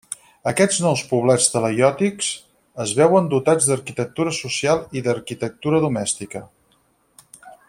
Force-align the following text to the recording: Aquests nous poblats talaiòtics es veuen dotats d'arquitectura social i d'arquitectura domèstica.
Aquests 0.51 0.77
nous 0.85 1.03
poblats 1.09 1.49
talaiòtics 1.55 2.31
es 2.85 2.95
veuen 3.01 3.29
dotats 3.35 3.69
d'arquitectura 3.73 4.33
social 4.41 4.85
i 5.01 5.05
d'arquitectura 5.09 5.87
domèstica. 5.89 6.47